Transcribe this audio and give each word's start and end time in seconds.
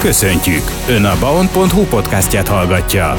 Köszöntjük! 0.00 0.62
Ön 0.88 1.04
a 1.04 1.18
baon.hu 1.18 1.82
podcastját 1.84 2.48
hallgatja. 2.48 3.14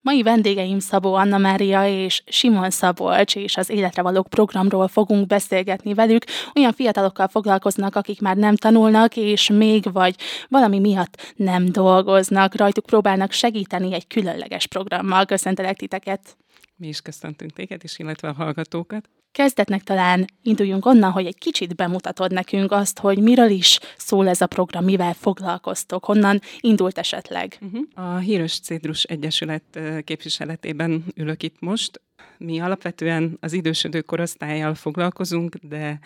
Mai 0.00 0.22
vendégeim 0.22 0.78
Szabó 0.78 1.14
Anna 1.14 1.38
Mária 1.38 1.86
és 1.86 2.22
Simon 2.26 2.70
Szabolcs, 2.70 3.36
és 3.36 3.56
az 3.56 3.70
Életre 3.70 4.02
Valók 4.02 4.28
programról 4.28 4.88
fogunk 4.88 5.26
beszélgetni 5.26 5.94
velük. 5.94 6.24
Olyan 6.54 6.72
fiatalokkal 6.72 7.28
foglalkoznak, 7.28 7.96
akik 7.96 8.20
már 8.20 8.36
nem 8.36 8.56
tanulnak, 8.56 9.16
és 9.16 9.48
még 9.48 9.92
vagy 9.92 10.14
valami 10.48 10.78
miatt 10.78 11.34
nem 11.36 11.72
dolgoznak. 11.72 12.56
Rajtuk 12.56 12.86
próbálnak 12.86 13.32
segíteni 13.32 13.94
egy 13.94 14.06
különleges 14.06 14.66
programmal. 14.66 15.24
Köszöntelek 15.24 15.76
titeket! 15.76 16.36
Mi 16.76 16.88
is 16.88 17.00
köszöntünk 17.00 17.52
téged 17.52 17.84
is, 17.84 17.98
illetve 17.98 18.28
a 18.28 18.32
hallgatókat. 18.32 19.08
Kezdetnek 19.34 19.82
talán 19.82 20.24
induljunk 20.42 20.86
onnan, 20.86 21.10
hogy 21.10 21.26
egy 21.26 21.38
kicsit 21.38 21.74
bemutatod 21.74 22.32
nekünk 22.32 22.72
azt, 22.72 22.98
hogy 22.98 23.18
miről 23.18 23.50
is 23.50 23.78
szól 23.96 24.28
ez 24.28 24.40
a 24.40 24.46
program, 24.46 24.84
mivel 24.84 25.12
foglalkoztok, 25.12 26.04
honnan 26.04 26.40
indult 26.60 26.98
esetleg. 26.98 27.58
Uh-huh. 27.60 28.14
A 28.14 28.18
Híros 28.18 28.60
Cédrus 28.60 29.02
Egyesület 29.02 29.80
képviseletében 30.04 31.04
ülök 31.16 31.42
itt 31.42 31.56
most. 31.58 32.00
Mi 32.38 32.60
alapvetően 32.60 33.36
az 33.40 33.52
idősödő 33.52 34.00
korosztályjal 34.00 34.74
foglalkozunk, 34.74 35.56
de 35.56 35.98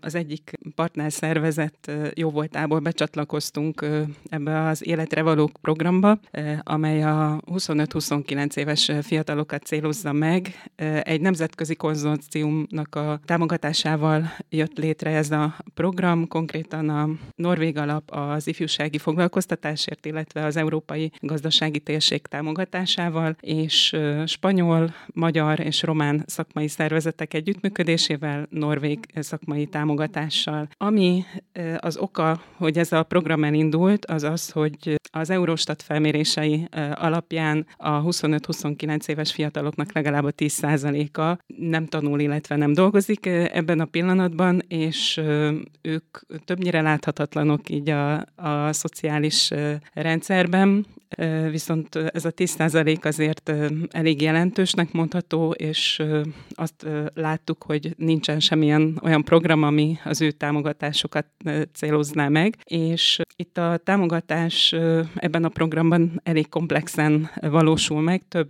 az 0.00 0.14
egyik 0.14 0.58
partnerszervezet 0.74 1.92
jó 2.14 2.30
voltából 2.30 2.78
becsatlakoztunk 2.78 3.86
ebbe 4.28 4.66
az 4.66 4.86
Életre 4.86 5.22
Valók 5.22 5.50
programba, 5.60 6.18
amely 6.62 7.02
a 7.02 7.40
25-29 7.46 8.56
éves 8.56 8.90
fiatalokat 9.02 9.64
célozza 9.64 10.12
meg. 10.12 10.70
Egy 11.02 11.20
nemzetközi 11.20 11.74
konzorciumnak 11.74 12.94
a 12.94 13.20
támogatásával 13.24 14.32
jött 14.48 14.78
létre 14.78 15.10
ez 15.10 15.30
a 15.30 15.56
program, 15.74 16.28
konkrétan 16.28 16.88
a 16.88 17.08
Norvég 17.34 17.76
alap 17.76 18.10
az 18.10 18.46
ifjúsági 18.46 18.98
foglalkoztatásért, 18.98 20.06
illetve 20.06 20.44
az 20.44 20.56
Európai 20.56 21.10
Gazdasági 21.20 21.80
Térség 21.80 22.26
támogatásával, 22.26 23.36
és 23.40 23.96
spanyol, 24.26 24.94
magyar 25.06 25.60
és 25.64 25.82
román 25.82 26.22
szakmai 26.26 26.68
szervezetek 26.68 27.34
együttműködésével, 27.34 28.46
norvég 28.50 28.98
szakmai 29.14 29.66
támogatással. 29.66 30.68
Ami 30.76 31.24
az 31.78 31.96
oka, 31.96 32.42
hogy 32.56 32.78
ez 32.78 32.92
a 32.92 33.02
program 33.02 33.44
elindult, 33.44 34.06
az 34.06 34.22
az, 34.22 34.50
hogy 34.50 35.00
az 35.10 35.30
Eurostat 35.30 35.82
felmérései 35.82 36.68
alapján 36.94 37.66
a 37.76 38.02
25-29 38.02 39.08
éves 39.08 39.32
fiataloknak 39.32 39.92
legalább 39.92 40.24
a 40.24 40.32
10%-a 40.32 41.38
nem 41.56 41.86
tanul, 41.86 42.20
illetve 42.20 42.56
nem 42.56 42.72
dolgozik 42.72 43.26
ebben 43.26 43.80
a 43.80 43.84
pillanatban, 43.84 44.62
és 44.68 45.20
ők 45.82 46.18
többnyire 46.44 46.80
láthatatlanok 46.80 47.68
így 47.68 47.90
a, 47.90 48.24
a 48.36 48.72
szociális 48.72 49.50
rendszerben, 49.94 50.86
viszont 51.50 51.96
ez 51.96 52.24
a 52.24 52.32
10% 52.32 53.04
azért 53.04 53.52
elég 53.90 54.22
jelentősnek 54.22 54.92
mondható, 54.92 55.50
és 55.50 56.02
azt 56.50 56.86
láttuk, 57.14 57.62
hogy 57.62 57.94
nincsen 57.96 58.40
semmilyen 58.40 59.00
olyan 59.02 59.24
program, 59.24 59.62
ami 59.62 59.98
az 60.04 60.20
ő 60.20 60.30
támogatásokat 60.30 61.26
célozná 61.72 62.28
meg, 62.28 62.56
és 62.64 63.20
itt 63.36 63.58
a 63.58 63.76
támogatás 63.84 64.72
ebben 65.14 65.44
a 65.44 65.48
programban 65.48 66.20
elég 66.24 66.48
komplexen 66.48 67.30
valósul 67.40 68.00
meg, 68.00 68.22
több 68.28 68.48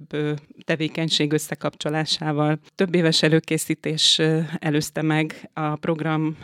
tevékenység 0.65 1.33
összekapcsolásával. 1.33 2.59
Több 2.75 2.95
éves 2.95 3.23
előkészítés 3.23 4.21
előzte 4.59 5.03
meg 5.03 5.51
a 5.53 5.77
program 5.77 6.37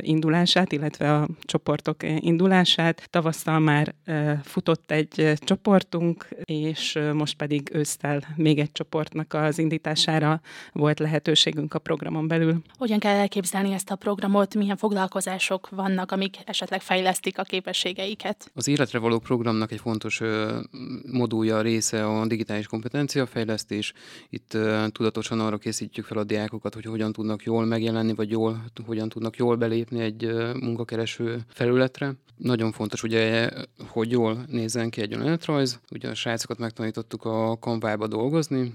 indulását, 0.00 0.72
illetve 0.72 1.14
a 1.14 1.28
csoportok 1.40 1.96
indulását. 2.18 3.06
Tavasszal 3.10 3.58
már 3.58 3.94
futott 4.42 4.90
egy 4.90 5.32
csoportunk, 5.64 6.28
és 6.44 6.98
most 7.12 7.36
pedig 7.36 7.70
ősztel 7.72 8.22
még 8.36 8.58
egy 8.58 8.72
csoportnak 8.72 9.32
az 9.32 9.58
indítására 9.58 10.40
volt 10.72 10.98
lehetőségünk 10.98 11.74
a 11.74 11.78
programon 11.78 12.28
belül. 12.28 12.62
Hogyan 12.78 12.98
kell 12.98 13.14
elképzelni 13.14 13.72
ezt 13.72 13.90
a 13.90 13.96
programot, 13.96 14.54
milyen 14.54 14.76
foglalkozások 14.76 15.68
vannak, 15.68 16.12
amik 16.12 16.36
esetleg 16.44 16.80
fejlesztik 16.80 17.38
a 17.38 17.42
képességeiket? 17.42 18.50
Az 18.54 18.68
életre 18.68 18.98
való 18.98 19.18
programnak 19.18 19.72
egy 19.72 19.80
fontos 19.80 20.20
modulja 21.12 21.60
része 21.60 22.06
a 22.06 22.26
digitális 22.26 22.66
kompetenciafejlesztés. 22.66 23.92
Itt 24.28 24.58
tudatosan 24.92 25.40
arra 25.40 25.58
készítjük 25.58 26.06
fel 26.06 26.18
a 26.18 26.24
diákokat, 26.24 26.74
hogy 26.74 26.84
hogyan 26.84 27.12
tudnak 27.12 27.42
jól 27.42 27.64
megjelenni, 27.64 28.14
vagy 28.14 28.30
jól, 28.30 28.64
hogyan 28.86 29.08
tudnak 29.08 29.36
jól 29.36 29.56
belépni 29.56 30.00
egy 30.00 30.32
munkakereső 30.60 31.44
felületre. 31.48 32.14
Nagyon 32.36 32.72
fontos 32.72 33.02
ugye, 33.02 33.50
hogy 33.88 34.10
jól 34.10 34.44
nézzen 34.46 34.90
ki 34.90 35.00
egy 35.00 35.16
önéletrajz. 35.54 35.80
Ugye 35.90 36.08
a 36.08 36.14
srácokat 36.14 36.58
megtanítottuk 36.58 37.24
a 37.24 37.58
kanvába 37.58 38.06
dolgozni, 38.06 38.74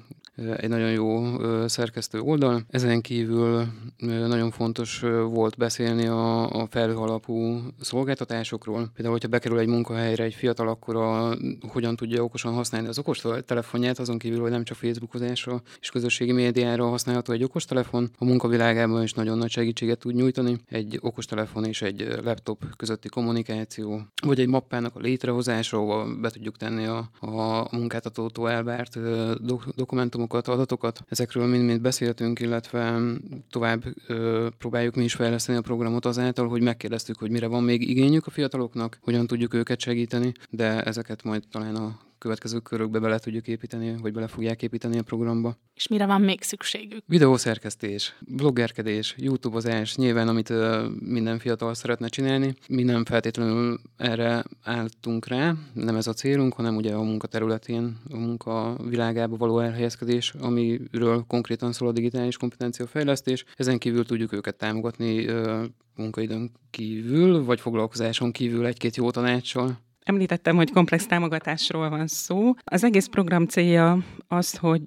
egy 0.57 0.69
nagyon 0.69 0.91
jó 0.91 1.23
szerkesztő 1.67 2.19
oldal. 2.19 2.63
Ezen 2.69 3.01
kívül 3.01 3.65
nagyon 3.97 4.51
fontos 4.51 4.99
volt 5.31 5.57
beszélni 5.57 6.05
a, 6.05 6.49
a 6.49 6.67
felhő 6.69 6.95
alapú 6.95 7.57
szolgáltatásokról. 7.79 8.89
Például, 8.93 9.13
hogyha 9.13 9.27
bekerül 9.27 9.59
egy 9.59 9.67
munkahelyre 9.67 10.23
egy 10.23 10.33
fiatal, 10.33 10.67
akkor 10.67 10.95
a, 10.95 11.35
hogyan 11.67 11.95
tudja 11.95 12.23
okosan 12.23 12.53
használni 12.53 12.87
az 12.87 12.99
okos 12.99 13.21
telefonját, 13.45 13.99
azon 13.99 14.17
kívül, 14.17 14.41
hogy 14.41 14.51
nem 14.51 14.63
csak 14.63 14.77
Facebookozásra 14.77 15.61
és 15.79 15.89
közösségi 15.89 16.31
médiára 16.31 16.87
használható 16.89 17.33
egy 17.33 17.43
okostelefon. 17.43 18.09
A 18.17 18.25
munkavilágában 18.25 19.03
is 19.03 19.13
nagyon 19.13 19.37
nagy 19.37 19.49
segítséget 19.49 19.99
tud 19.99 20.15
nyújtani. 20.15 20.57
Egy 20.65 20.99
okostelefon 21.01 21.65
és 21.65 21.81
egy 21.81 22.07
laptop 22.23 22.75
közötti 22.77 23.09
kommunikáció, 23.09 24.01
vagy 24.25 24.39
egy 24.39 24.47
mappának 24.47 24.95
a 24.95 24.99
létrehozása, 24.99 25.77
ahol 25.77 26.19
be 26.21 26.29
tudjuk 26.29 26.57
tenni 26.57 26.85
a, 26.85 27.09
a 27.19 27.67
munkáltatótól 27.71 28.49
elvárt 28.49 28.99
do- 29.41 29.75
dokumentumokat, 30.29 30.47
adatokat. 30.47 31.03
Ezekről 31.09 31.47
mind-mind 31.47 31.81
beszéltünk, 31.81 32.39
illetve 32.39 32.99
tovább 33.49 33.83
ö, 34.07 34.47
próbáljuk 34.57 34.95
mi 34.95 35.03
is 35.03 35.13
fejleszteni 35.13 35.57
a 35.57 35.61
programot 35.61 36.05
azáltal, 36.05 36.47
hogy 36.47 36.61
megkérdeztük, 36.61 37.17
hogy 37.17 37.31
mire 37.31 37.47
van 37.47 37.63
még 37.63 37.89
igényük 37.89 38.27
a 38.27 38.31
fiataloknak, 38.31 38.99
hogyan 39.01 39.27
tudjuk 39.27 39.53
őket 39.53 39.79
segíteni, 39.79 40.33
de 40.49 40.83
ezeket 40.83 41.23
majd 41.23 41.43
talán 41.51 41.75
a 41.75 41.99
következő 42.19 42.59
körökbe 42.59 42.99
bele 42.99 43.19
tudjuk 43.19 43.47
építeni, 43.47 43.95
vagy 44.01 44.13
bele 44.13 44.27
fogják 44.27 44.61
építeni 44.61 44.97
a 44.97 45.03
programba. 45.03 45.57
És 45.73 45.87
mire 45.87 46.05
van 46.05 46.21
még 46.21 46.41
szükségük? 46.41 47.03
Videószerkesztés, 47.05 48.15
bloggerkedés, 48.19 49.15
youtubozás, 49.17 49.95
nyilván 49.95 50.27
amit 50.27 50.49
uh, 50.49 50.85
minden 50.99 51.39
fiatal 51.39 51.73
szeretne 51.73 52.07
csinálni. 52.07 52.55
Mi 52.67 52.83
nem 52.83 53.05
feltétlenül 53.05 53.79
erre 53.97 54.43
álltunk 54.63 55.27
rá, 55.27 55.53
nem 55.73 55.95
ez 55.95 56.07
a 56.07 56.13
célunk, 56.13 56.53
hanem 56.53 56.75
ugye 56.75 56.93
a 56.93 57.01
munkaterületén, 57.01 57.97
a 58.09 58.17
munka 58.17 58.75
világába 58.89 59.37
való 59.37 59.59
elhelyezkedés, 59.59 60.33
amiről 60.39 61.23
konkrétan 61.27 61.71
szól 61.71 61.87
a 61.87 61.91
digitális 61.91 62.37
kompetencia 62.37 62.87
fejlesztés. 62.87 63.45
Ezen 63.55 63.77
kívül 63.77 64.05
tudjuk 64.05 64.33
őket 64.33 64.55
támogatni 64.55 65.27
uh, 65.27 65.63
munkaidőn 65.95 66.51
kívül, 66.69 67.43
vagy 67.43 67.59
foglalkozáson 67.59 68.31
kívül 68.31 68.65
egy-két 68.65 68.95
jó 68.95 69.11
tanácssal. 69.11 69.79
Említettem, 70.09 70.55
hogy 70.55 70.71
komplex 70.71 71.05
támogatásról 71.05 71.89
van 71.89 72.07
szó. 72.07 72.53
Az 72.63 72.83
egész 72.83 73.05
program 73.05 73.45
célja 73.45 73.97
az, 74.27 74.57
hogy 74.57 74.81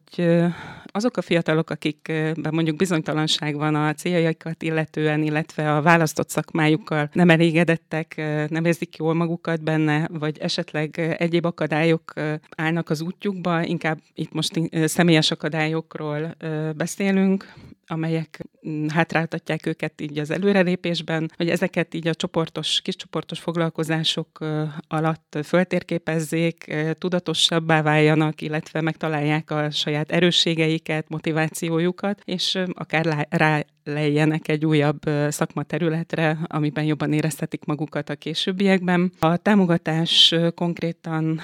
azok 0.87 1.17
a 1.17 1.23
fiatalok, 1.23 1.71
akikben 1.71 2.51
mondjuk 2.51 2.77
bizonytalanság 2.77 3.57
van 3.57 3.75
a 3.75 3.95
céljaikat 3.95 4.63
illetően, 4.63 5.23
illetve 5.23 5.77
a 5.77 5.83
választott 5.83 6.31
szakmájukkal 6.31 7.11
nem 7.13 7.31
elégedettek, 7.31 8.15
nem 8.49 8.65
érzik 8.65 8.97
jól 8.97 9.15
magukat 9.15 9.63
benne, 9.63 10.09
vagy 10.13 10.39
esetleg 10.39 11.17
egyéb 11.19 11.45
akadályok 11.45 12.13
állnak 12.57 12.91
az 12.91 13.01
útjukba, 13.01 13.65
inkább 13.65 13.99
itt 14.15 14.33
most 14.33 14.61
személyes 14.85 15.31
akadályokról 15.31 16.37
beszélünk, 16.77 17.53
amelyek 17.87 18.41
mm, 18.69 18.87
hátráltatják 18.89 19.67
őket 19.67 20.01
így 20.01 20.19
az 20.19 20.31
előrelépésben, 20.31 21.31
hogy 21.37 21.49
ezeket 21.49 21.95
így 21.95 22.09
a 22.09 22.15
csoportos, 22.15 22.81
kiscsoportos 22.81 23.39
foglalkozások 23.39 24.39
alatt 24.89 25.39
föltérképezzék, 25.45 26.75
tudatosabbá 26.99 27.83
váljanak, 27.83 28.41
illetve 28.41 28.81
megtalálják 28.81 29.51
a 29.51 29.71
saját 29.71 30.13
erősségeiket, 30.13 31.09
motivációjukat, 31.09 32.21
és 32.25 32.59
akár 32.73 33.27
rá 33.31 33.65
lejjenek 33.85 34.49
egy 34.49 34.67
újabb 34.67 35.01
szakmaterületre, 35.29 36.39
amiben 36.47 36.85
jobban 36.85 37.13
érezhetik 37.13 37.65
magukat 37.65 38.11
a 38.11 38.15
későbbiekben. 38.15 39.13
A 39.19 39.37
támogatás 39.37 40.35
konkrétan 40.55 41.41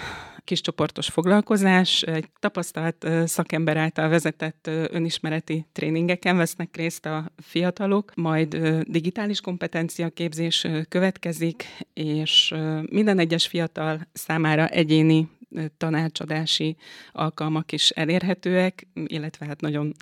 kiscsoportos 0.48 1.06
foglalkozás, 1.06 2.02
egy 2.02 2.28
tapasztalt 2.38 3.06
szakember 3.24 3.76
által 3.76 4.08
vezetett 4.08 4.66
önismereti 4.66 5.66
tréningeken 5.72 6.36
vesznek 6.36 6.76
részt 6.76 7.06
a 7.06 7.32
fiatalok, 7.36 8.12
majd 8.14 8.56
digitális 8.82 9.40
kompetencia 9.40 10.08
képzés 10.08 10.66
következik, 10.88 11.64
és 11.94 12.54
minden 12.90 13.18
egyes 13.18 13.46
fiatal 13.46 14.08
számára 14.12 14.66
egyéni 14.66 15.28
tanácsadási 15.76 16.76
alkalmak 17.12 17.72
is 17.72 17.90
elérhetőek, 17.90 18.86
illetve 19.06 19.46
hát 19.46 19.60
nagyon 19.60 19.94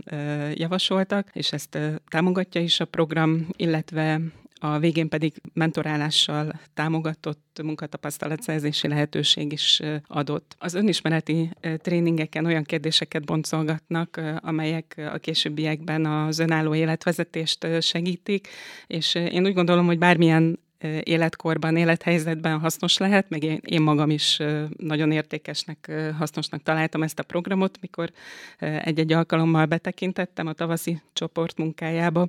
javasoltak, 0.54 1.31
és 1.32 1.52
ezt 1.52 1.78
támogatja 2.08 2.60
is 2.60 2.81
a 2.81 2.84
program, 2.84 3.46
illetve 3.56 4.20
a 4.58 4.79
végén 4.79 5.08
pedig 5.08 5.35
mentorálással 5.53 6.61
támogatott 6.75 7.61
munkatapasztalatszerzési 7.62 8.88
lehetőség 8.88 9.53
is 9.53 9.81
adott. 10.06 10.56
Az 10.58 10.75
önismereti 10.75 11.50
tréningeken 11.76 12.47
olyan 12.47 12.62
kérdéseket 12.62 13.25
boncolgatnak, 13.25 14.20
amelyek 14.41 15.11
a 15.12 15.19
későbbiekben 15.19 16.06
az 16.06 16.38
önálló 16.38 16.75
életvezetést 16.75 17.67
segítik, 17.81 18.49
és 18.87 19.14
én 19.14 19.44
úgy 19.44 19.55
gondolom, 19.55 19.87
hogy 19.87 19.99
bármilyen 19.99 20.58
életkorban, 21.03 21.76
élethelyzetben 21.76 22.58
hasznos 22.58 22.97
lehet, 22.97 23.29
meg 23.29 23.43
én, 23.43 23.61
én 23.64 23.82
magam 23.82 24.11
is 24.11 24.38
nagyon 24.76 25.12
értékesnek, 25.12 25.93
hasznosnak 26.19 26.62
találtam 26.62 27.03
ezt 27.03 27.19
a 27.19 27.23
programot, 27.23 27.79
mikor 27.81 28.11
egy-egy 28.58 29.12
alkalommal 29.12 29.67
betekintettem 29.67 30.47
a 30.47 30.53
tavaszi 30.53 31.00
csoport 31.12 31.58
munkájába. 31.58 32.29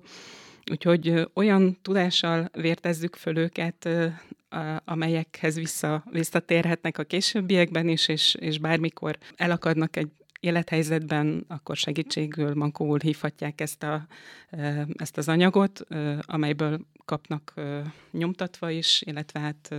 Úgyhogy 0.71 1.27
olyan 1.33 1.77
tudással 1.81 2.49
vértezzük 2.53 3.15
föl 3.15 3.37
őket, 3.37 3.89
amelyekhez 4.85 5.55
vissza, 5.55 6.03
visszatérhetnek 6.11 6.97
a 6.97 7.03
későbbiekben 7.03 7.87
is, 7.87 8.07
és, 8.07 8.35
és 8.39 8.59
bármikor 8.59 9.17
elakadnak 9.35 9.95
egy 9.95 10.09
élethelyzetben, 10.39 11.45
akkor 11.47 11.75
segítségül, 11.75 12.55
mankóul 12.55 12.99
hívhatják 12.99 13.61
ezt, 13.61 13.83
a, 13.83 14.07
ezt 14.95 15.17
az 15.17 15.27
anyagot, 15.27 15.85
amelyből 16.21 16.79
kapnak 17.05 17.53
nyomtatva 18.11 18.69
is, 18.69 19.01
illetve 19.05 19.39
hát 19.39 19.75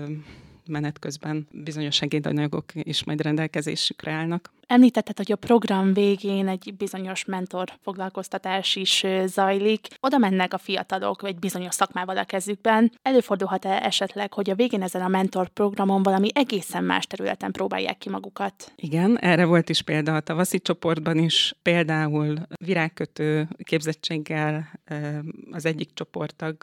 menet 0.66 0.98
közben 0.98 1.46
bizonyos 1.50 1.94
segédanyagok 1.94 2.64
is 2.74 3.04
majd 3.04 3.20
rendelkezésükre 3.20 4.12
állnak. 4.12 4.52
Említetted, 4.70 5.16
hogy 5.16 5.32
a 5.32 5.36
program 5.36 5.92
végén 5.92 6.48
egy 6.48 6.74
bizonyos 6.76 7.24
mentor 7.24 7.72
foglalkoztatás 7.82 8.76
is 8.76 9.06
zajlik. 9.24 9.86
Oda 10.00 10.18
mennek 10.18 10.54
a 10.54 10.58
fiatalok 10.58 11.22
egy 11.24 11.38
bizonyos 11.38 11.74
szakmával 11.74 12.16
a 12.16 12.24
kezükben. 12.24 12.92
Előfordulhat-e 13.02 13.82
esetleg, 13.82 14.32
hogy 14.32 14.50
a 14.50 14.54
végén 14.54 14.82
ezen 14.82 15.02
a 15.02 15.08
mentor 15.08 15.48
programon 15.48 16.02
valami 16.02 16.28
egészen 16.34 16.84
más 16.84 17.06
területen 17.06 17.52
próbálják 17.52 17.98
ki 17.98 18.08
magukat? 18.08 18.72
Igen, 18.76 19.18
erre 19.18 19.44
volt 19.44 19.68
is 19.68 19.82
példa 19.82 20.14
a 20.14 20.20
tavaszi 20.20 20.60
csoportban 20.60 21.18
is. 21.18 21.54
Például 21.62 22.38
virágkötő 22.64 23.48
képzettséggel 23.62 24.80
az 25.50 25.66
egyik 25.66 25.90
csoporttag 25.94 26.56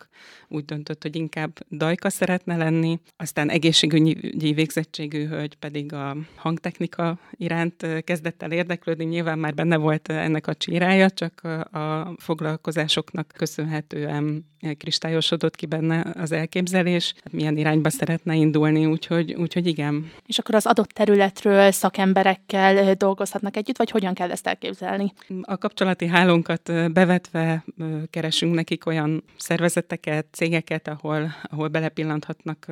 úgy 0.47 0.65
döntött, 0.65 1.01
hogy 1.01 1.15
inkább 1.15 1.57
dajka 1.71 2.09
szeretne 2.09 2.57
lenni, 2.57 2.99
aztán 3.17 3.49
egészségügyi 3.49 4.53
végzettségű 4.53 5.27
hölgy 5.27 5.55
pedig 5.55 5.93
a 5.93 6.17
hangtechnika 6.35 7.19
iránt 7.31 7.85
kezdett 8.03 8.43
el 8.43 8.51
érdeklődni, 8.51 9.05
nyilván 9.05 9.39
már 9.39 9.53
benne 9.53 9.77
volt 9.77 10.09
ennek 10.09 10.47
a 10.47 10.53
csírája, 10.53 11.09
csak 11.09 11.41
a 11.71 12.13
foglalkozásoknak 12.17 13.33
köszönhetően 13.37 14.45
kristályosodott 14.77 15.55
ki 15.55 15.65
benne 15.65 16.13
az 16.13 16.31
elképzelés, 16.31 17.13
hát 17.23 17.33
milyen 17.33 17.57
irányba 17.57 17.89
szeretne 17.89 18.35
indulni, 18.35 18.85
úgyhogy, 18.85 19.33
úgyhogy 19.33 19.67
igen. 19.67 20.11
És 20.25 20.37
akkor 20.37 20.55
az 20.55 20.65
adott 20.65 20.89
területről 20.89 21.71
szakemberekkel 21.71 22.93
dolgozhatnak 22.93 23.57
együtt, 23.57 23.77
vagy 23.77 23.89
hogyan 23.89 24.13
kell 24.13 24.31
ezt 24.31 24.47
elképzelni? 24.47 25.13
A 25.41 25.57
kapcsolati 25.57 26.07
hálónkat 26.07 26.91
bevetve 26.91 27.65
keresünk 28.09 28.55
nekik 28.55 28.85
olyan 28.85 29.23
szervezeteket, 29.37 30.25
cégeket, 30.31 30.87
ahol, 30.87 31.35
ahol 31.43 31.67
belepillanthatnak 31.67 32.67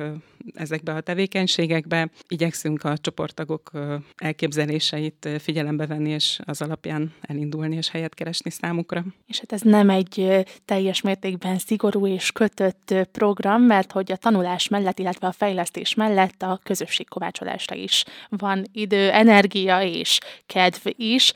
ezekbe 0.54 0.94
a 0.94 1.00
tevékenységekbe. 1.00 2.10
Igyekszünk 2.28 2.84
a 2.84 2.98
csoporttagok 2.98 3.70
elképzeléseit 4.16 5.13
figyelembe 5.38 5.86
venni, 5.86 6.10
és 6.10 6.40
az 6.44 6.62
alapján 6.62 7.12
elindulni 7.20 7.76
és 7.76 7.90
helyet 7.90 8.14
keresni 8.14 8.50
számukra. 8.50 9.04
És 9.26 9.38
hát 9.38 9.52
ez 9.52 9.60
nem 9.60 9.90
egy 9.90 10.44
teljes 10.64 11.00
mértékben 11.00 11.58
szigorú 11.58 12.06
és 12.06 12.32
kötött 12.32 12.94
program, 13.12 13.62
mert 13.62 13.92
hogy 13.92 14.12
a 14.12 14.16
tanulás 14.16 14.68
mellett, 14.68 14.98
illetve 14.98 15.26
a 15.26 15.32
fejlesztés 15.32 15.94
mellett 15.94 16.42
a 16.42 16.60
közösségkovácsolásra 16.62 17.76
is 17.76 18.04
van 18.28 18.64
idő, 18.72 19.10
energia 19.10 19.82
és 19.82 20.18
kedv 20.46 20.86
is. 20.96 21.32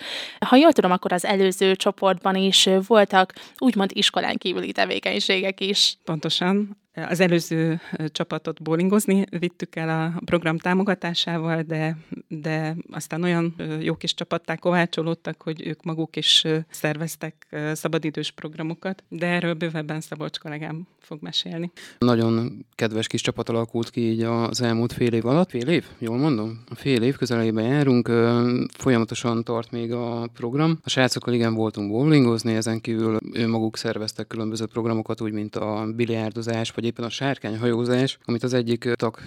Ha 0.46 0.56
jól 0.56 0.72
tudom, 0.72 0.90
akkor 0.90 1.12
az 1.12 1.24
előző 1.24 1.76
csoportban 1.76 2.34
is 2.34 2.68
voltak 2.86 3.34
úgymond 3.58 3.90
iskolán 3.94 4.36
kívüli 4.36 4.72
tevékenységek 4.72 5.60
is. 5.60 5.98
Pontosan. 6.04 6.76
Az 7.08 7.20
előző 7.20 7.80
csapatot 8.06 8.62
bowlingozni 8.62 9.24
vittük 9.38 9.76
el 9.76 9.88
a 9.88 10.20
program 10.24 10.58
támogatásával, 10.58 11.62
de, 11.62 11.96
de 12.28 12.76
aztán 12.90 13.22
olyan 13.22 13.54
jó 13.80 13.94
kis 13.94 14.14
csapattá 14.14 14.56
kovácsolódtak, 14.56 15.42
hogy 15.42 15.66
ők 15.66 15.82
maguk 15.82 16.16
is 16.16 16.44
szerveztek 16.70 17.56
szabadidős 17.72 18.30
programokat, 18.30 19.04
de 19.08 19.26
erről 19.26 19.54
bővebben 19.54 20.00
Szabolcs 20.00 20.38
kollégám 20.38 20.86
fog 21.00 21.18
mesélni. 21.20 21.70
Nagyon 21.98 22.66
kedves 22.74 23.06
kis 23.06 23.20
csapat 23.20 23.48
alakult 23.48 23.90
ki 23.90 24.00
így 24.00 24.22
az 24.22 24.62
elmúlt 24.62 24.92
fél 24.92 25.12
év 25.12 25.26
alatt. 25.26 25.50
Fél 25.50 25.68
év? 25.68 25.86
Jól 25.98 26.16
mondom? 26.16 26.64
Fél 26.74 27.02
év 27.02 27.16
közelében 27.16 27.64
járunk, 27.64 28.10
folyamatosan 28.78 29.44
tart 29.44 29.70
még 29.70 29.92
a 29.92 30.28
program. 30.34 30.78
A 30.82 30.88
srácokkal 30.88 31.34
igen 31.34 31.54
voltunk 31.54 31.90
bowlingozni, 31.90 32.54
ezen 32.54 32.80
kívül 32.80 33.18
ő 33.32 33.48
maguk 33.48 33.76
szerveztek 33.76 34.26
különböző 34.26 34.66
programokat, 34.66 35.20
úgy 35.20 35.32
mint 35.32 35.56
a 35.56 35.92
biliárdozás, 35.96 36.70
vagy 36.70 36.84
éppen 36.88 37.04
a 37.04 37.10
sárkányhajózás, 37.10 38.18
amit 38.24 38.42
az 38.42 38.52
egyik 38.52 38.92
tag 38.94 39.18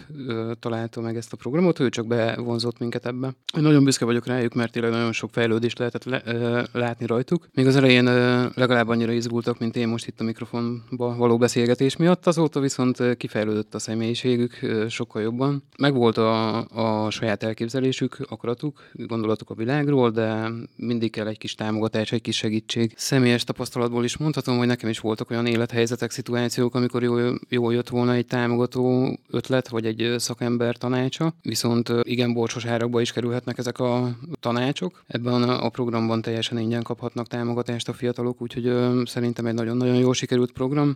találta 0.59 1.01
meg 1.01 1.15
ezt 1.15 1.33
a 1.33 1.37
programot, 1.37 1.79
ő 1.79 1.89
csak 1.89 2.07
bevonzott 2.07 2.79
minket 2.79 3.05
ebbe. 3.05 3.27
Én 3.57 3.63
nagyon 3.63 3.83
büszke 3.83 4.05
vagyok 4.05 4.25
rájuk, 4.25 4.53
mert 4.53 4.71
tényleg 4.71 4.91
nagyon 4.91 5.11
sok 5.11 5.29
fejlődést 5.31 5.77
lehetett 5.77 6.03
le, 6.03 6.21
látni 6.71 7.05
rajtuk. 7.05 7.47
Még 7.53 7.67
az 7.67 7.75
elején 7.75 8.03
legalább 8.55 8.87
annyira 8.87 9.11
izgultak, 9.11 9.59
mint 9.59 9.75
én 9.75 9.87
most 9.87 10.07
itt 10.07 10.19
a 10.19 10.23
mikrofonba 10.23 11.15
való 11.15 11.37
beszélgetés 11.37 11.95
miatt, 11.95 12.27
azóta 12.27 12.59
viszont 12.59 13.17
kifejlődött 13.17 13.75
a 13.75 13.79
személyiségük 13.79 14.59
sokkal 14.89 15.21
jobban. 15.21 15.63
Megvolt 15.77 16.17
a, 16.17 16.57
a 17.05 17.09
saját 17.09 17.43
elképzelésük, 17.43 18.17
akaratuk, 18.29 18.81
gondolatuk 18.93 19.49
a 19.49 19.53
világról, 19.53 20.09
de 20.09 20.51
mindig 20.75 21.11
kell 21.11 21.27
egy 21.27 21.37
kis 21.37 21.55
támogatás, 21.55 22.11
egy 22.11 22.21
kis 22.21 22.35
segítség. 22.35 22.93
Személyes 22.97 23.43
tapasztalatból 23.43 24.03
is 24.03 24.17
mondhatom, 24.17 24.57
hogy 24.57 24.67
nekem 24.67 24.89
is 24.89 24.99
voltak 24.99 25.29
olyan 25.29 25.45
élethelyzetek, 25.45 26.11
szituációk, 26.11 26.75
amikor 26.75 27.03
jó, 27.03 27.15
jól 27.51 27.73
jött 27.73 27.89
volna 27.89 28.13
egy 28.13 28.25
támogató 28.25 29.17
ötlet, 29.29 29.67
vagy 29.69 29.85
egy 29.85 30.15
szakember 30.17 30.77
tanácsa, 30.77 31.33
viszont 31.41 31.93
igen 32.01 32.33
borsos 32.33 32.65
árakba 32.65 33.01
is 33.01 33.11
kerülhetnek 33.11 33.57
ezek 33.57 33.79
a 33.79 34.17
tanácsok. 34.39 35.03
Ebben 35.07 35.43
a 35.43 35.69
programban 35.69 36.21
teljesen 36.21 36.57
ingyen 36.57 36.83
kaphatnak 36.83 37.27
támogatást 37.27 37.89
a 37.89 37.93
fiatalok, 37.93 38.41
úgyhogy 38.41 38.73
szerintem 39.05 39.45
egy 39.45 39.53
nagyon-nagyon 39.53 39.95
jól 39.95 40.13
sikerült 40.13 40.51
program. 40.51 40.95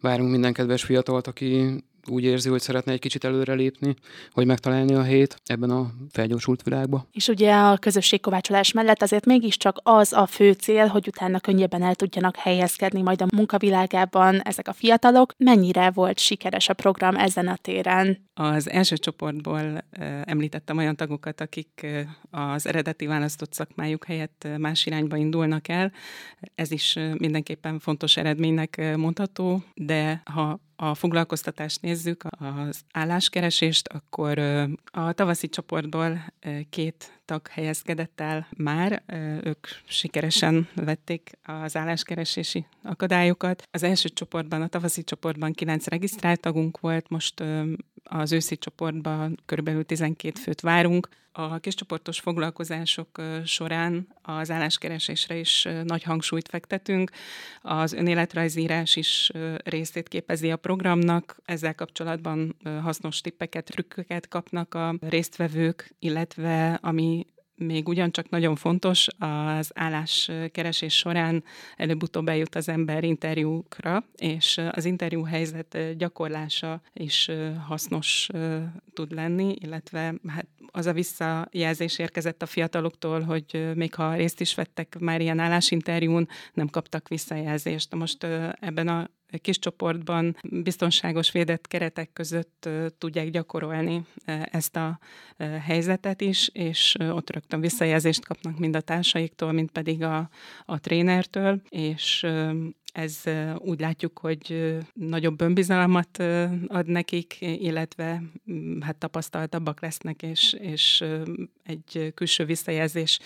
Várunk 0.00 0.30
minden 0.30 0.52
kedves 0.52 0.82
fiatalt, 0.82 1.26
aki 1.26 1.82
úgy 2.08 2.24
érzi, 2.24 2.48
hogy 2.48 2.60
szeretne 2.60 2.92
egy 2.92 2.98
kicsit 2.98 3.24
előrelépni, 3.24 3.94
hogy 4.30 4.46
megtalálni 4.46 4.94
a 4.94 5.02
helyét 5.02 5.40
ebben 5.44 5.70
a 5.70 5.90
felgyorsult 6.10 6.62
világban. 6.62 7.06
És 7.12 7.28
ugye 7.28 7.54
a 7.54 7.76
közösségkovácsolás 7.78 8.72
mellett 8.72 9.02
azért 9.02 9.26
mégiscsak 9.26 9.80
az 9.82 10.12
a 10.12 10.26
fő 10.26 10.52
cél, 10.52 10.86
hogy 10.86 11.08
utána 11.08 11.40
könnyebben 11.40 11.82
el 11.82 11.94
tudjanak 11.94 12.36
helyezkedni 12.36 13.02
majd 13.02 13.22
a 13.22 13.26
munkavilágában 13.34 14.40
ezek 14.40 14.68
a 14.68 14.72
fiatalok. 14.72 15.32
Mennyire 15.36 15.90
volt 15.90 16.18
sikeres 16.18 16.68
a 16.68 16.74
program 16.74 17.16
ezen 17.16 17.48
a 17.48 17.56
téren? 17.56 18.28
Az 18.34 18.70
első 18.70 18.96
csoportból 18.96 19.84
említettem 20.24 20.76
olyan 20.76 20.96
tagokat, 20.96 21.40
akik 21.40 21.86
az 22.30 22.66
eredeti 22.66 23.06
választott 23.06 23.52
szakmájuk 23.52 24.04
helyett 24.04 24.48
más 24.58 24.86
irányba 24.86 25.16
indulnak 25.16 25.68
el. 25.68 25.92
Ez 26.54 26.70
is 26.70 26.98
mindenképpen 27.18 27.78
fontos 27.78 28.16
eredménynek 28.16 28.96
mondható, 28.96 29.62
de 29.74 30.22
ha 30.24 30.60
a 30.76 30.94
foglalkoztatást 30.94 31.82
nézzük, 31.82 32.24
az 32.38 32.80
álláskeresést, 32.92 33.88
akkor 33.88 34.38
a 34.84 35.12
tavaszi 35.12 35.48
csoportból 35.48 36.24
két 36.70 37.20
tag 37.24 37.48
helyezkedett 37.48 38.20
el 38.20 38.48
már, 38.56 39.02
ők 39.42 39.66
sikeresen 39.86 40.68
vették 40.74 41.30
az 41.42 41.76
álláskeresési 41.76 42.66
akadályokat. 42.82 43.62
Az 43.70 43.82
első 43.82 44.08
csoportban, 44.08 44.62
a 44.62 44.66
tavaszi 44.66 45.04
csoportban 45.04 45.52
kilenc 45.52 45.86
regisztrált 45.86 46.40
tagunk 46.40 46.80
volt, 46.80 47.08
most 47.08 47.44
az 48.04 48.32
őszi 48.32 48.56
csoportban 48.56 49.40
körülbelül 49.46 49.84
12 49.84 50.40
főt 50.40 50.60
várunk. 50.60 51.08
A 51.32 51.58
kiscsoportos 51.58 52.20
foglalkozások 52.20 53.22
során 53.44 54.08
az 54.22 54.50
álláskeresésre 54.50 55.36
is 55.36 55.68
nagy 55.82 56.02
hangsúlyt 56.02 56.48
fektetünk. 56.48 57.10
Az 57.62 57.92
önéletrajzírás 57.92 58.96
is 58.96 59.30
részét 59.64 60.08
képezi 60.08 60.50
a 60.50 60.56
programnak. 60.56 61.36
Ezzel 61.44 61.74
kapcsolatban 61.74 62.56
hasznos 62.82 63.20
tippeket, 63.20 63.64
trükköket 63.64 64.28
kapnak 64.28 64.74
a 64.74 64.94
résztvevők, 65.00 65.94
illetve 65.98 66.78
ami 66.82 67.26
még 67.56 67.88
ugyancsak 67.88 68.28
nagyon 68.28 68.56
fontos, 68.56 69.06
az 69.18 69.70
álláskeresés 69.74 70.96
során 70.96 71.44
előbb-utóbb 71.76 72.28
eljut 72.28 72.54
az 72.54 72.68
ember 72.68 73.04
interjúkra, 73.04 74.04
és 74.16 74.60
az 74.70 74.84
interjú 74.84 75.22
helyzet 75.22 75.96
gyakorlása 75.96 76.80
is 76.92 77.30
hasznos 77.66 78.28
tud 78.92 79.12
lenni, 79.12 79.56
illetve 79.60 80.14
hát 80.26 80.46
az 80.70 80.86
a 80.86 80.92
visszajelzés 80.92 81.98
érkezett 81.98 82.42
a 82.42 82.46
fiataloktól, 82.46 83.20
hogy 83.20 83.70
még 83.74 83.94
ha 83.94 84.14
részt 84.14 84.40
is 84.40 84.54
vettek 84.54 84.96
már 84.98 85.20
ilyen 85.20 85.38
állásinterjún, 85.38 86.28
nem 86.52 86.68
kaptak 86.68 87.08
visszajelzést. 87.08 87.94
Most 87.94 88.24
ebben 88.60 88.88
a 88.88 89.08
kis 89.42 89.58
csoportban 89.58 90.36
biztonságos 90.42 91.32
védett 91.32 91.66
keretek 91.66 92.12
között 92.12 92.68
tudják 92.98 93.30
gyakorolni 93.30 94.06
ezt 94.50 94.76
a 94.76 94.98
helyzetet 95.62 96.20
is, 96.20 96.48
és 96.52 96.96
ott 97.00 97.30
rögtön 97.30 97.60
visszajelzést 97.60 98.24
kapnak 98.24 98.58
mind 98.58 98.76
a 98.76 98.80
társaiktól, 98.80 99.52
mind 99.52 99.70
pedig 99.70 100.02
a, 100.02 100.28
a 100.64 100.80
trénertől, 100.80 101.62
és 101.68 102.26
ez 102.94 103.22
úgy 103.58 103.80
látjuk, 103.80 104.18
hogy 104.18 104.76
nagyobb 104.92 105.40
önbizalmat 105.40 106.18
ad 106.66 106.86
nekik, 106.86 107.36
illetve 107.40 108.22
mm, 108.50 108.80
hát 108.80 108.96
tapasztaltabbak 108.96 109.80
lesznek, 109.80 110.22
és, 110.22 110.56
és 110.60 111.04
egy 111.62 112.12
külső 112.14 112.44
visszajelzés 112.44 113.18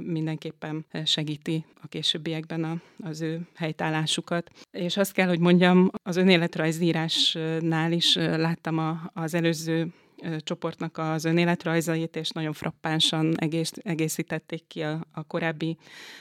mindenképpen 0.00 0.86
segíti 1.04 1.64
a 1.82 1.86
későbbiekben 1.88 2.64
a, 2.64 2.80
az 3.02 3.20
ő 3.20 3.40
helytállásukat. 3.54 4.50
És 4.70 4.96
azt 4.96 5.12
kell, 5.12 5.28
hogy 5.28 5.40
mondjam, 5.40 5.90
az 6.02 6.16
önéletrajzírásnál 6.16 7.92
is 7.92 8.14
láttam 8.14 8.78
a, 8.78 9.10
az 9.14 9.34
előző 9.34 9.92
csoportnak 10.38 10.98
az 10.98 11.24
önéletrajzait, 11.24 12.16
és 12.16 12.30
nagyon 12.30 12.52
frappánsan 12.52 13.38
egész, 13.38 13.72
egészítették 13.82 14.66
ki 14.66 14.82
a, 14.82 15.06
a 15.12 15.22
korábbi 15.22 15.76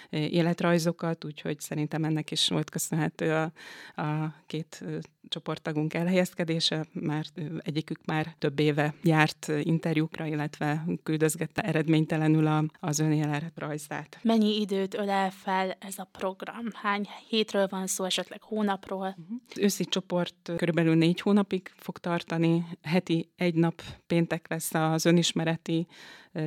életrajzokat, 0.10 1.26
úgyhogy 1.26 1.60
szerintem 1.60 2.04
ennek 2.04 2.32
is 2.32 2.48
volt 2.48 2.70
köszönhető 2.70 3.34
a, 3.34 3.52
a 4.02 4.34
két 4.46 4.84
csoporttagunk 5.30 5.94
elhelyezkedése, 5.94 6.86
mert 6.94 7.42
egyikük 7.62 8.06
már 8.06 8.36
több 8.38 8.60
éve 8.60 8.94
járt 9.04 9.52
interjúkra, 9.62 10.26
illetve 10.26 10.86
küldözgette 11.04 11.62
eredménytelenül 11.62 12.48
a, 12.48 12.64
az 12.80 13.00
önéletrajzát. 13.00 14.20
Mennyi 14.22 14.60
időt 14.60 14.94
ölel 14.94 15.30
fel 15.30 15.78
ez 15.80 15.98
a 15.98 16.10
program? 16.12 16.66
Hány 16.74 17.08
hétről 17.30 17.68
van 17.70 17.88
szó, 17.88 18.04
esetleg 18.04 18.42
hónapról? 18.42 19.16
Uh-huh. 19.18 19.38
Őszi 19.56 19.86
csoport 19.86 20.52
körülbelül 20.56 20.96
négy 20.96 21.22
hónapig 21.22 21.72
fog 21.76 21.98
tartani, 21.98 22.66
heti 22.82 23.30
egy 23.36 23.54
nap 23.54 23.82
péntek 24.08 24.46
lesz 24.50 24.74
az 24.74 25.06
önismereti 25.06 25.88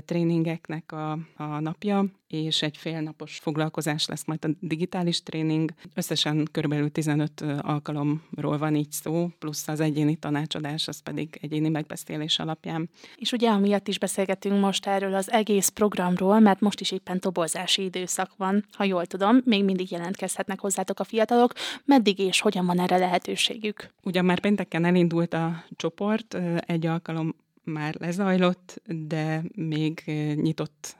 tréningeknek 0.04 0.92
a, 0.92 1.12
a 1.36 1.60
napja, 1.60 2.04
és 2.30 2.62
egy 2.62 2.76
félnapos 2.76 3.38
foglalkozás 3.38 4.06
lesz 4.06 4.24
majd 4.24 4.44
a 4.44 4.48
digitális 4.60 5.22
tréning. 5.22 5.70
Összesen 5.94 6.48
körülbelül 6.52 6.90
15 6.90 7.44
alkalomról 7.60 8.58
van 8.58 8.74
így 8.74 8.90
szó, 8.90 9.28
plusz 9.38 9.68
az 9.68 9.80
egyéni 9.80 10.16
tanácsadás, 10.16 10.88
az 10.88 11.00
pedig 11.00 11.38
egyéni 11.40 11.68
megbeszélés 11.68 12.38
alapján. 12.38 12.90
És 13.16 13.32
ugye 13.32 13.50
amiatt 13.50 13.88
is 13.88 13.98
beszélgetünk 13.98 14.60
most 14.60 14.86
erről 14.86 15.14
az 15.14 15.30
egész 15.30 15.68
programról, 15.68 16.40
mert 16.40 16.60
most 16.60 16.80
is 16.80 16.90
éppen 16.90 17.20
tobozási 17.20 17.84
időszak 17.84 18.30
van, 18.36 18.64
ha 18.72 18.84
jól 18.84 19.06
tudom, 19.06 19.40
még 19.44 19.64
mindig 19.64 19.90
jelentkezhetnek 19.90 20.60
hozzátok 20.60 21.00
a 21.00 21.04
fiatalok. 21.04 21.52
Meddig 21.84 22.18
és 22.18 22.40
hogyan 22.40 22.66
van 22.66 22.80
erre 22.80 22.96
lehetőségük? 22.96 23.90
Ugyan 24.02 24.24
már 24.24 24.40
pénteken 24.40 24.84
elindult 24.84 25.34
a 25.34 25.64
csoport, 25.76 26.36
egy 26.66 26.86
alkalom 26.86 27.34
már 27.70 27.94
lezajlott, 27.98 28.82
de 28.86 29.42
még 29.54 30.02
nyitott 30.34 30.96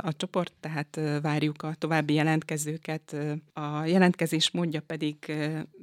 a 0.00 0.16
csoport, 0.16 0.52
tehát 0.60 1.00
várjuk 1.22 1.62
a 1.62 1.74
további 1.78 2.14
jelentkezőket. 2.14 3.16
A 3.52 3.84
jelentkezés 3.84 4.50
módja 4.50 4.80
pedig 4.80 5.16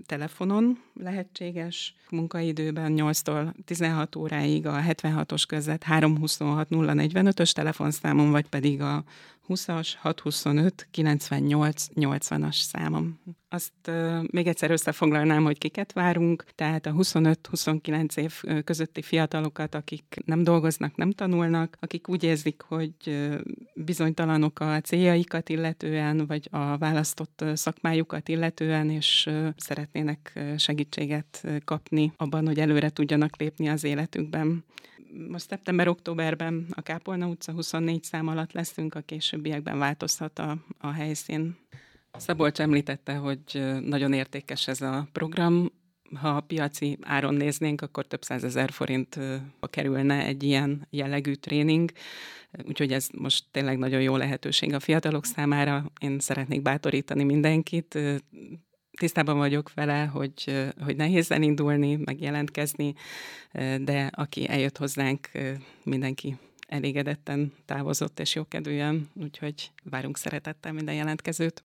telefonon 0.05 0.83
lehetséges, 0.93 1.95
munkaidőben 2.09 2.93
8-tól 2.95 3.53
16 3.65 4.15
óráig 4.15 4.65
a 4.65 4.81
76-os 4.81 5.43
között 5.47 5.83
326 5.83 6.67
045-ös 6.71 7.51
telefonszámon, 7.51 8.31
vagy 8.31 8.47
pedig 8.49 8.81
a 8.81 9.03
20-as, 9.47 9.93
625, 9.99 10.87
98, 10.91 11.85
80-as 11.95 12.61
számom. 12.61 13.19
Azt 13.49 13.73
uh, 13.87 14.23
még 14.31 14.47
egyszer 14.47 14.71
összefoglalnám, 14.71 15.43
hogy 15.43 15.57
kiket 15.57 15.93
várunk, 15.93 16.45
tehát 16.55 16.85
a 16.85 16.91
25-29 16.91 18.17
év 18.17 18.63
közötti 18.63 19.01
fiatalokat, 19.01 19.75
akik 19.75 20.17
nem 20.25 20.43
dolgoznak, 20.43 20.95
nem 20.95 21.11
tanulnak, 21.11 21.77
akik 21.79 22.09
úgy 22.09 22.23
érzik, 22.23 22.61
hogy 22.61 23.29
bizonytalanok 23.73 24.59
a 24.59 24.81
céljaikat 24.81 25.49
illetően, 25.49 26.25
vagy 26.27 26.47
a 26.51 26.77
választott 26.77 27.43
szakmájukat 27.53 28.29
illetően, 28.29 28.89
és 28.89 29.29
szeretnének 29.55 30.39
segítséget 30.57 31.47
kapni 31.65 32.13
abban, 32.17 32.45
hogy 32.45 32.59
előre 32.59 32.89
tudjanak 32.89 33.37
lépni 33.37 33.69
az 33.69 33.83
életükben 33.83 34.63
most 35.29 35.47
szeptember-októberben 35.47 36.65
a 36.71 36.81
Kápolna 36.81 37.27
utca 37.27 37.51
24 37.51 38.03
szám 38.03 38.27
alatt 38.27 38.51
leszünk, 38.51 38.95
a 38.95 39.01
későbbiekben 39.01 39.77
változhat 39.77 40.39
a, 40.39 40.57
a 40.77 40.91
helyszín. 40.91 41.57
Szabolcs 42.17 42.59
említette, 42.59 43.15
hogy 43.15 43.63
nagyon 43.81 44.13
értékes 44.13 44.67
ez 44.67 44.81
a 44.81 45.07
program. 45.11 45.71
Ha 46.15 46.29
a 46.29 46.41
piaci 46.41 46.97
áron 47.01 47.33
néznénk, 47.33 47.81
akkor 47.81 48.07
több 48.07 48.23
százezer 48.23 48.71
forintba 48.71 49.67
kerülne 49.69 50.25
egy 50.25 50.43
ilyen 50.43 50.87
jellegű 50.89 51.33
tréning, 51.33 51.91
úgyhogy 52.63 52.93
ez 52.93 53.07
most 53.17 53.45
tényleg 53.51 53.77
nagyon 53.77 54.01
jó 54.01 54.15
lehetőség 54.15 54.73
a 54.73 54.79
fiatalok 54.79 55.25
számára. 55.25 55.91
Én 55.99 56.19
szeretnék 56.19 56.61
bátorítani 56.61 57.23
mindenkit, 57.23 57.99
tisztában 58.99 59.37
vagyok 59.37 59.73
vele, 59.73 60.05
hogy, 60.05 60.71
hogy 60.83 60.95
nehéz 60.95 61.31
elindulni, 61.31 61.95
megjelentkezni, 61.95 62.93
de 63.79 64.09
aki 64.15 64.49
eljött 64.49 64.77
hozzánk, 64.77 65.29
mindenki 65.83 66.37
elégedetten 66.67 67.53
távozott 67.65 68.19
és 68.19 68.35
jókedvűen, 68.35 69.09
úgyhogy 69.13 69.71
várunk 69.83 70.17
szeretettel 70.17 70.71
minden 70.71 70.95
jelentkezőt. 70.95 71.63